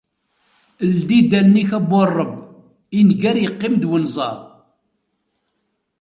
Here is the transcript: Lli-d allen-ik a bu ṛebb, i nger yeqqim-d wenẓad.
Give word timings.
Lli-d 0.93 1.31
allen-ik 1.39 1.71
a 1.77 1.79
bu 1.89 2.01
ṛebb, 2.17 2.33
i 2.97 2.99
nger 3.07 3.35
yeqqim-d 3.39 3.83
wenẓad. 3.89 4.39